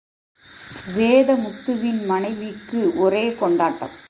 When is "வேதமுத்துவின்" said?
0.97-2.05